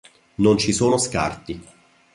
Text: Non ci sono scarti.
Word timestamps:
Non 0.37 0.57
ci 0.57 0.73
sono 0.73 0.97
scarti. 0.97 1.61